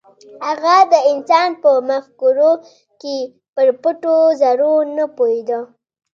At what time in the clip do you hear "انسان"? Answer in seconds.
1.11-1.49